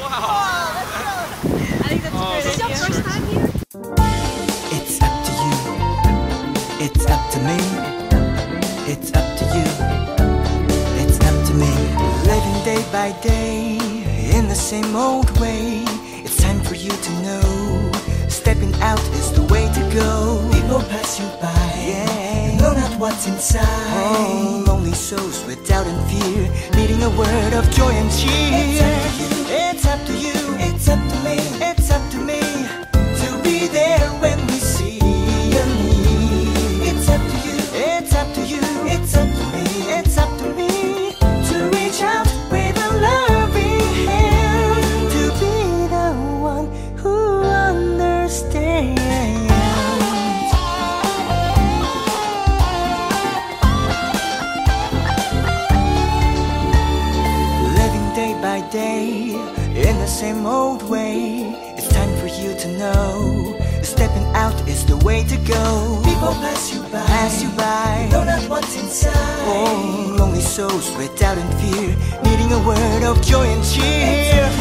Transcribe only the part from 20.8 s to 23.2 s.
pass you by. Yeah. You know not